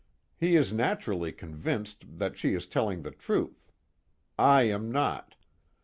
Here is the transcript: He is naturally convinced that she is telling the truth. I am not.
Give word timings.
He 0.35 0.55
is 0.55 0.73
naturally 0.73 1.31
convinced 1.31 2.17
that 2.17 2.35
she 2.35 2.55
is 2.55 2.65
telling 2.65 3.03
the 3.03 3.11
truth. 3.11 3.71
I 4.35 4.63
am 4.63 4.91
not. 4.91 5.35